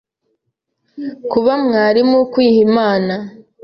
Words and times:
kuba 1.31 1.51
mwarimu, 1.63 2.19
kwiha 2.31 2.59
Imana, 2.67 3.13